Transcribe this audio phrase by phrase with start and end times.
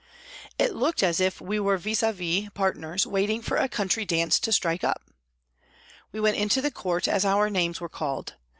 [0.57, 2.11] It looked as if we were vis d
[2.41, 5.03] vis partners waiting 56 PRISONS AND PRISONERS for a country dance to strike up.
[6.11, 8.33] We went into the court as our names were called.